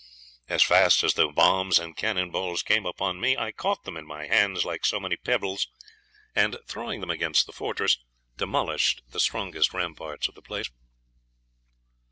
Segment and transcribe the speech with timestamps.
[0.49, 4.07] As fast as the bombs and cannon balls came upon me, I caught them in
[4.07, 5.67] my hands like so many pebbles,
[6.35, 7.99] and throwing them against the fortress,
[8.35, 10.71] demolished the strongest ramparts of the place.